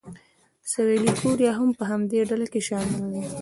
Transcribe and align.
سویلي 0.71 1.11
کوریا 1.21 1.51
هم 1.59 1.69
په 1.79 1.83
همدې 1.91 2.19
ډله 2.29 2.47
کې 2.51 2.61
شامل 2.67 3.01
دی. 3.11 3.21